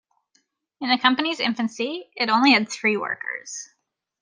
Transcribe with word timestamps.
In 0.79 0.89
the 0.89 0.97
company's 0.97 1.39
infancy, 1.39 2.09
it 2.15 2.27
only 2.31 2.53
had 2.53 2.67
three 2.71 2.97
workers. 2.97 3.69